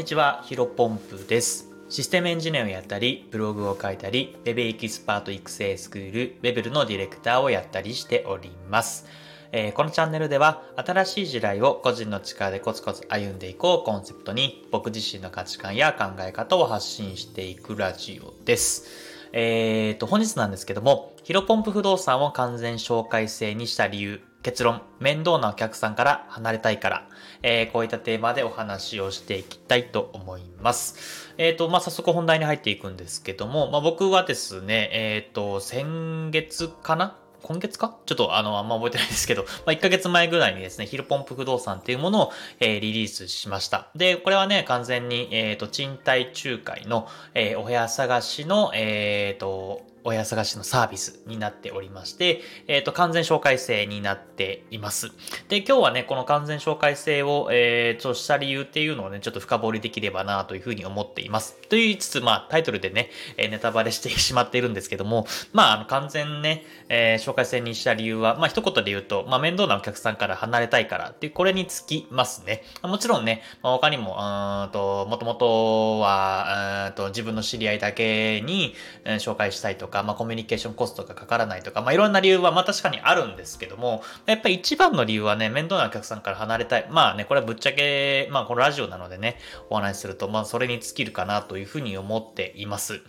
[0.00, 1.68] にちは、ヒロポンプです。
[1.90, 9.04] システムエンジニアをやったり、ブログを書いたり、Web エキスパート育成スクール、Web のディレクターをやったりしております。
[9.52, 18.86] えーこのチャンネルでは、新しい時代を個人の力でコツコツ歩んでいこうコンセプトに、僕自身の価値観や考え方を発信していくラジオです。
[19.34, 27.08] えーと、本日なんですけども、ヒロポンプ不動産を完全紹介制にした理由、結論、面倒なお客さんから離れたいから、
[27.42, 31.34] えーこういったテーマでお話をしていきたいと思います。
[31.36, 37.16] えっ、と、まあ、早速本題に入っていくんですけども、まあ、僕はですね、えっ、と、先月かな？
[37.42, 37.98] 今月か？
[38.06, 43.88] ちょっとあの、あんま覚えてないですけど、 まあ、1ヶ月前ぐらいにですね、ヒルポンプ不動産っていうものを、えーリリースしました。
[43.94, 55.10] で、これはね、完全に、えっ、と、賃貸仲介の、えーお部屋探しの、えっ、と、お部屋探しのサービスになっておりまして、えっ、と、完全紹介制になっています。
[55.48, 61.56] で、今日はね、この完全紹介制を、えー、とした理由っていうのをね、ちょっと深掘りできればなというふうに思っています。
[61.68, 72.62] と言いつつ、まあ、タイトルでね、えネタバレしてしまっているんですけども、まあ、あの、完全ね、えー紹介制にした理由は、まあ、一言で言うと、まあ、面倒なお客さんから離れたいからっていう、これにつきますね。
[72.82, 86.86] もちろんね、まあ、他にも、うんと、もともとは、うんと、自分の知り合いだけに、え紹介したいとか、かまあ、コミュニケーションコストがかからないとか、まあ、いろんな理由は、まあ、確かにあるんですけども、やっぱり一番の理由はね、面倒なお客さんから離れたい。
[86.90, 89.36] まあね、これはぶっちゃけ、まあ、このラジオなのでね、
[89.68, 93.00] お話しすると、まあ、それに尽きるかなというふうに思っています。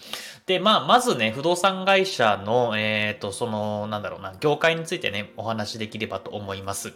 [0.46, 6.94] で、まあ、まずね、不動産会社の、えっ、と、その、なんだろうな、業界についてね、お話しできればと思います。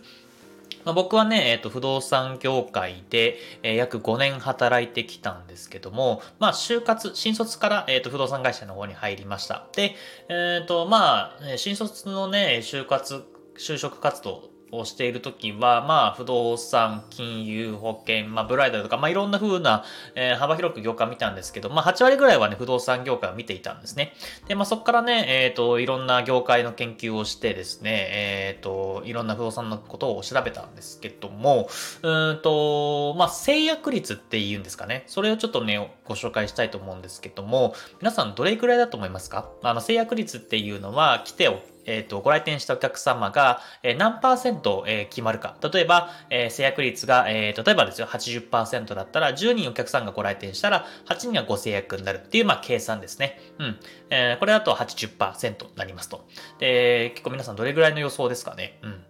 [0.86, 9.68] まあ、僕はね、えっ、と、不動産業界で、えー約5年働いてきたんですけども、まあ、就活、新卒から、えっ、と、不動産会社の方に入りました。
[9.76, 9.96] で、
[10.30, 13.26] えっ、と、まあ、新卒のね、就活、
[13.58, 19.84] 就職活動をしているときは、まあ、不動産、金融、保険、まあ、ブライダルとか、まあ、いろんな風な、
[20.16, 24.14] えー幅広く業界を見たんですけど、まあ、8割ぐらいはね、不動産業界を見ていたんですね。
[24.48, 31.70] で、まあ、そこからね、えっ、と、いろんな業界の研究をしてですね、えっ、と、いろんな不動産のことを調べたんですけども、
[32.02, 35.04] うんと、まあ、制約率って言うんですかね。
[35.08, 39.50] それをちょっとね、ご紹介したいと思うんですけども、皆さんどれくらいだと思いますか？
[39.64, 45.56] あの、制約率っていうのは、来ておえっ、と、ご来店したお客様が、えー何パーセント、えー決まるか。
[45.72, 53.40] 例えば、えー制約率が、えー例えばですよ、80%だったら、10人お客さんがご来店したら、8人がご制約になるっていう、まあ、計算ですね。
[53.60, 53.80] うん。
[54.10, 56.28] えーこれだと80%になりますと。
[56.58, 58.80] で、結構皆さんどれぐらいの予想ですかね？
[58.82, 59.05] うん。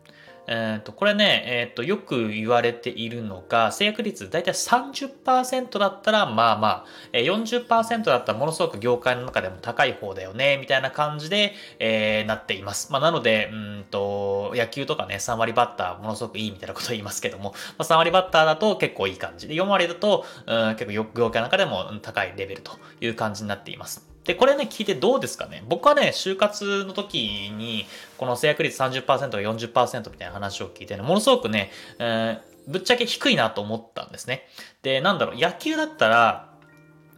[0.47, 12.91] えっと、これね、えっと、よく言われているのが、制約率だいたい30%だったら、まあまあ、え40%だったらものすごく業界の中でも高い方だよね、みたいな感じで、えーなっています。
[12.91, 24.14] まあ、なので、うんと、野球とかね、3割バッターものすごくいいみたいなことを言いますけども、まあ、3割バッターだと結構いい感じで、4割だと、うん結構業界の中でも高いレベルという感じになっています。
[24.25, 25.63] で、これね、聞いてどうですかね？
[25.67, 27.85] 僕はね、就活の時に、
[28.17, 34.47] この制約率30% 40%みたいな話を聞いてね、ものすごくね、えーぶっちゃけ低いなと思ったんですね。
[34.81, 36.54] で、なんだろう、野球だったら、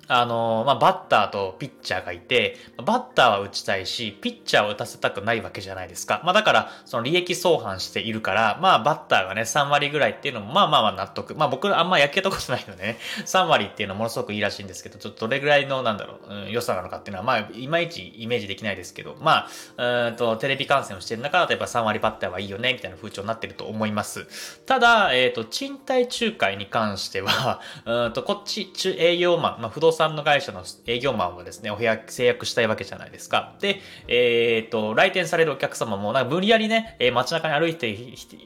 [0.08, 6.22] あのまあ、バッターとピッチャーがいて、バッターは打ちたいし、ピッチャーは打たせたくないわけじゃないですか。
[6.24, 11.36] まあ、だから、その利益相反しているから、まあ、バッターがね、3割ぐらいっていうのも、まあまあまあ納得。
[11.36, 19.48] まあ、僕、あんま野球やったことないのでね、 3割っていうのはものすごくいいらしいんですけど、ちょっとどれぐらいの、なんだろう、うん、良さなのかっていうのは、まあ、いまいちイメージできないですけど、ま
[19.78, 24.26] あ、うんと、テレビ観戦をしてる中だと、やっぱ3割バッターはいいよね、みたいな風潮になってると思います。
[24.66, 33.56] ただ、えっ、と、賃貸仲介に関しては、 うんと、こっち、中営業マン、まあ、不動産の会社の営業マンはですね、お部屋制約したいわけじゃないですか。
[33.60, 37.98] で、えっ、と、来店されるお客様も、なんか無理やりね、え街中に歩いて、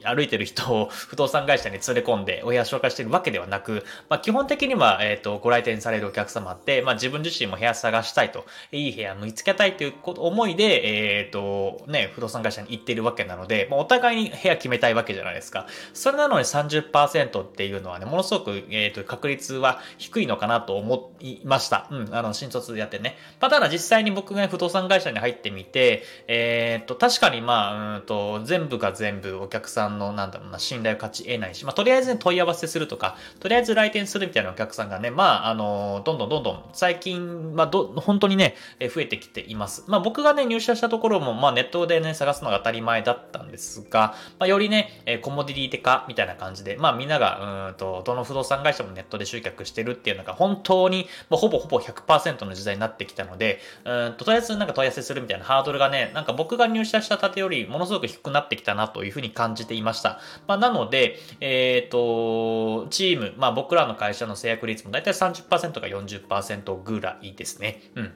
[0.04, 15.66] 歩いてる人を 不動産会社に連れ込んで、お部屋紹介してるわけではなく、まあ、基本的には、えっ、と、ご来店されるお客様って、まあ、自分自身も部屋探したいと、いい部屋見つけたいという思いで、えっ、と、ね、不動産会社に行ってるわけなので、まあ、お互いに部屋決めたいわけじゃないですか。
[15.92, 21.88] それなのに30%っていうのはね、ものすごく、えっ、と、確率は低いのかなと思いました。
[21.90, 23.16] うん、あの、新卒やってね。
[23.40, 39.84] まあ、ただ実際に僕が不動産会社に入ってみて、えっ、と、確かにまあ、うんと、全部が全部お客さんの、なんだろうな、信頼を勝ち得ないし、まあ、とりあえずね、問い合わせするとか、とりあえず来店するみたいなお客さんがね、まあ、あの、どんどんどんどん、最近、まあ、ど、本当にね、え増えてきています。
[39.86, 60.20] まあ、僕がね、入社したところも、まあ、ネットでね、探すのが当たり前だったんですが、まあ、よりね、えコモディティ化みたいな感じで、まあ、みんなが、うんと、どの不動産会社もネットで集客してるっていうのが、本当に、まあ、ほぼほぼ100%の時代になってきたので、うんと、とりあえずなんか問い合わせするみたいなハードルがね、なんか僕が入社したてよりものすごく低くなってきたなというふうに感じていました。
[60.46, 67.80] まあ、なので、えっ、ー、と、チーム、まあ僕らの会社の制約率もだいたい30%か40%ぐらいですね。
[67.94, 68.12] うん。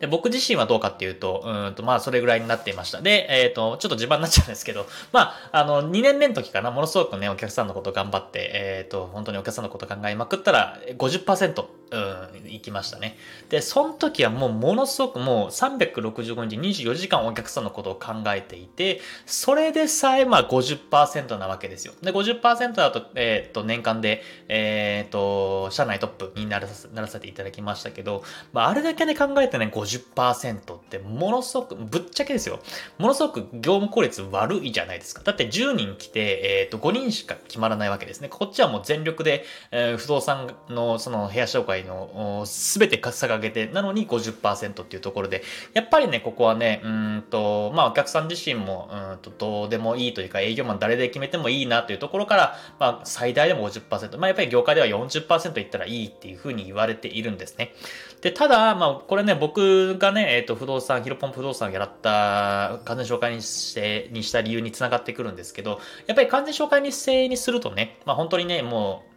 [0.00, 3.02] で、僕自身はどうかっていうと、うんと、まあ、それぐらいになっていました。
[3.02, 13.16] で、えっ、ー、と、ちょっと自慢になっちゃうんですけど、まあ、あの、2年目の時かな、ものすごくね、お客さんのこと頑張って、えっ、ー、と、本当にお客さんのこと考えまくったら、50%、行きましたね。
[13.48, 21.94] で、その時はもうものすごくもう365日24時間お客さんのことを考えていて、それでさえまあ50%なわけですよ。
[22.02, 28.22] で、50%だと、えっ、と、年間で、えっ、と、社内トップにならさならせていただきましたけど、
[28.52, 32.58] まあ、あれだけね考えてね、50%っってものすごく、ぶっちゃけですよ。
[32.98, 35.22] ものすごく業務効率悪いじゃないですか。
[35.22, 38.28] だって10人来て、えっ、ー、と、5人しか決まらないわけですね。
[38.28, 45.42] こっちはもう全力で、えー、不動産のその部屋紹介の全て差が上げて、なのに50%っていうところで、
[45.72, 57.74] やっぱりね、ここはね、うんと、まあお客さん自身も、うんと、どうでもいいというか、営業マン誰で決めてもいいなというところから、まあ最大でも50%、まあやっぱり業界では40%いったらいいっていうふうに言われているんですね。
[58.20, 69.09] で、ただ、まあこれね、僕がね、えっ、ー、と、不動産、ヒロポン不動産をやった完全紹介にして、にした理由につながってくるんですけど、やっぱり完全紹介に制にするとね、まあ本当にね、もう、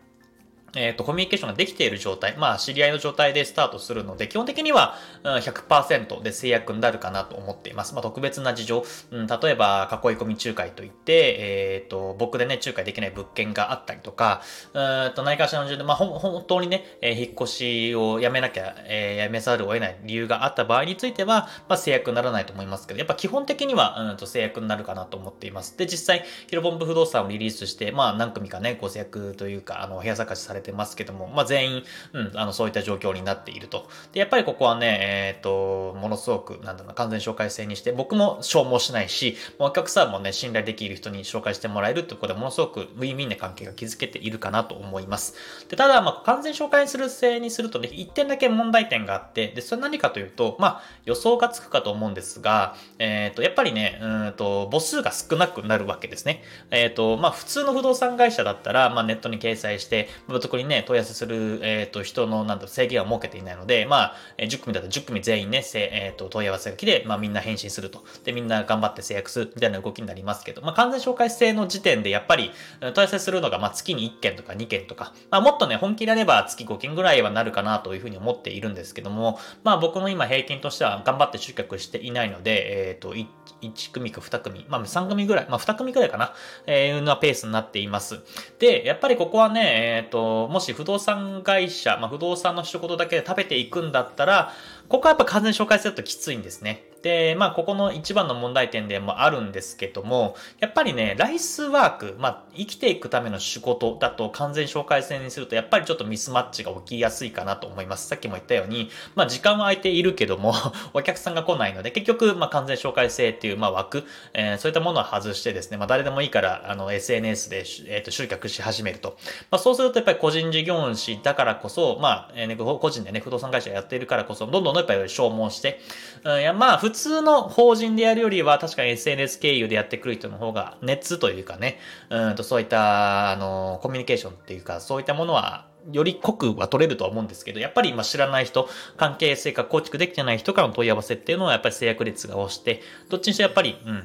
[0.76, 7.94] えっ、ー、と、コミュニケーションができている状態、まあ、知り合いの状態でスタートするので、基本的には100%で制約になるかなと思っています。
[7.94, 14.42] まあ、特別な事情、うん、例えば、囲い込み仲介といって、えっ、ー、と、僕でね、仲介できない物件があったりとか、
[14.74, 25.78] うんと、何かしの事情で、まあ、本当にね、えー、引っ越しをやめなきゃ、えー、やめざるを得ない理由があった場合については、まあ、制約にならないと思いますけど、やっぱ基本的には、うんと、制約になるかなと思っています。
[25.78, 31.84] で、実際、ヒロボンブ不動産をリリースして、まあ、何組かね、ご制約というか、あの、部屋探しされてますけども、まあ、全員、
[32.14, 33.90] うん、あの、そういった状況になっていると。
[34.14, 45.36] で、やっぱりここはね、えっ、ー、と、ものすごく、なんだろうな、完全紹介制にして、僕も消耗しないし、お客さんもね、信頼できる人に紹介してもらえるってことで、ものすごくウィンウィンな関係が築けているかなと思います。
[45.70, 56.44] で、ただ、まあ、完全紹介する制にするとね、一点だけ問題点があって、で、それ何かというと、まあ、予想がつくかと思うんですが、えっ、ー、と、やっぱりね、うんと、母数が少なくなるわけですね。
[56.72, 60.10] えっ、ー、と、まあ、普通の不動産会社だったら、まあ、ネットに掲載して、
[60.54, 68.04] 特にね、問い合わせする、えっ、と、人の、なんだ制限は設けていないので、まあ、10組だと10組全員ね、えっ、ー、と、問い合わせが来て、まあみんな返信すると。
[68.24, 72.52] で、みんな頑張って制約するみたいな動きになりますけど、まあ完全紹介制の時点でやっぱり
[72.82, 86.36] 問い合わせするのが、まあ月に1件とか2件とか、まあもっとね、本気であれば月5件ぐらいはなるかなというふうに思っているんですけども、まあ僕の今平均としては頑張って集客していないので、えっ、ー、と、1組か2組、まあ3組ぐらい、まあ2組ぐらいかな、
[86.68, 88.20] えー、のペースになっています。
[88.60, 94.54] で、やっぱりここはね、えっ、ー、と、もし不動産会社、まあ不動産の仕事だけで食べていくんだったら、
[94.90, 96.84] ここはやっぱ完全に紹介するときついんですね。
[97.04, 108.08] で、まあ、ここの一番の問題点でもあるんですけども、やっぱりね、ライスワーク、まあ、生きていくための仕事だと完全紹介制にすると、やっぱりちょっとミスマッチが起きやすいかなと思います。
[108.08, 110.54] さっきも言ったように、まあ、時間は空いているけども
[110.94, 119.18] お客さんが来ないので、結局、まあ、完全紹介制っていう、まあ、枠、えー、そういったものを外してですね、まあ、誰でもいいから、あの、SNS で、えっ、ー、と、集客し始めると。
[119.52, 125.82] まあ、そうすると、やっぱり個人事業主だからこそ、まあ、えー、ね、個人でね、不動産会社やっているからこそ、どんどんどんやっぱり消耗して、
[126.24, 131.80] うん、いや、まあ、通の法人でやるよりは確かに SNS 経由でやってくる人の方が熱というかね、
[132.10, 144.04] うんとそういったあのコミュニケーションっていうかそういったものはより濃くは取れるとは思うんですけど、やっぱり今知らない人、関係性が構築できてない人からの問い合わせっていうのはやっぱり制約率が押して、どっちにしてやっぱり、うん、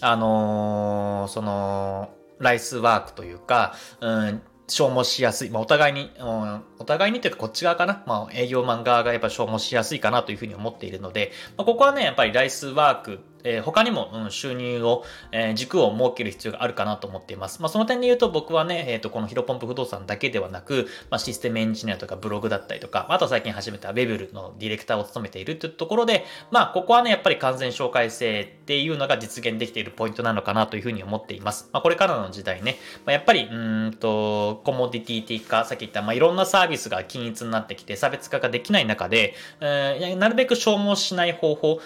[0.00, 5.50] あのー、その、ライスワークというか、うん、消耗しやすい。
[5.50, 8.02] まあ、お互いに、うん、お互いにというかこっち側かな。
[8.06, 17.60] まあ、営業マン側がやっぱ消耗しやすいかなというふうに思っているので、まあ、ここはね、やっぱりライスワークえー、他にも、うん、収入を、えー、軸を設ける必要があるかなと思っています。
[17.62, 31.68] まあ、その点で言うと僕はね、えっ、ー、と、このヒロポンプ不動産だけではなく、まあ、システムエンジニアとかブログだったりとか、あと最近始めたウェブルのディレクターを務めているというところで、まあ、ここはね、やっぱり完全紹介制っていうのが実現できているポイントなのかなというふうに思っています。
[31.72, 32.76] まあ、これからの時代ね、
[33.06, 41.80] まあ、やっぱり、うんと、コモディティ的か、さっき言った、まあ、いろんなサービスが均一になってきて、差別化ができない中で、えー、なるべく消耗しない方法、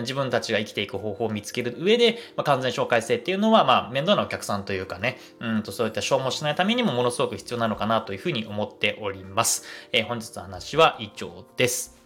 [0.00, 9.64] 自分たちが生きていていく方法を見つける上で、まあ、完全紹介制っていうのは、まあ、面倒なお客さんというかね、うんと、そういった消耗しないためにもものすごく必要なのかなというふうに思っております。
[9.92, 11.98] えー、本日の話は以上です。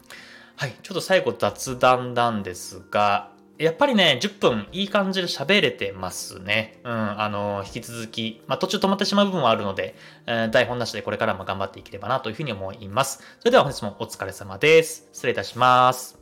[0.56, 6.80] はい、ちょっと最後雑談なんですが、やっぱりね、10分いい感じで喋れてますね。
[6.84, 13.20] うん、あの、引き続き、まあ、途中止まってしまう部分はあるので、えー、台本なしでこれからも頑張っていければなというふうに思います。
[13.40, 15.08] それでは本日もお疲れ様です。
[15.12, 16.18] 失礼いたします。